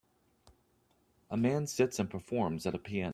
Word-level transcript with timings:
A 1.29 1.37
man 1.37 1.67
sits 1.67 1.99
and 1.99 2.09
performs 2.09 2.65
at 2.65 2.73
a 2.73 2.79
piano 2.79 3.09